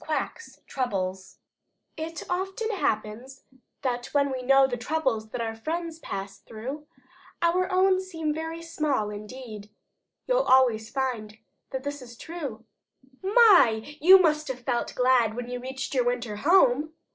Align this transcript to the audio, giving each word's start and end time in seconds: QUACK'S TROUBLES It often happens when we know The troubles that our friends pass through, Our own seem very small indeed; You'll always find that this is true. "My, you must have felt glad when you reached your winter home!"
QUACK'S 0.03 0.61
TROUBLES 0.65 1.37
It 1.95 2.23
often 2.27 2.71
happens 2.71 3.43
when 4.13 4.31
we 4.31 4.41
know 4.41 4.65
The 4.65 4.75
troubles 4.75 5.29
that 5.29 5.41
our 5.41 5.53
friends 5.55 5.99
pass 5.99 6.39
through, 6.39 6.87
Our 7.43 7.71
own 7.71 8.01
seem 8.01 8.33
very 8.33 8.63
small 8.63 9.11
indeed; 9.11 9.69
You'll 10.25 10.39
always 10.41 10.89
find 10.89 11.37
that 11.69 11.83
this 11.83 12.01
is 12.01 12.17
true. 12.17 12.65
"My, 13.21 13.95
you 14.01 14.19
must 14.19 14.47
have 14.47 14.61
felt 14.61 14.95
glad 14.95 15.35
when 15.35 15.47
you 15.47 15.59
reached 15.59 15.93
your 15.93 16.05
winter 16.05 16.37
home!" 16.37 16.93